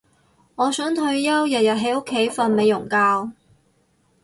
[0.55, 3.35] 我想退休日日喺屋企瞓美容覺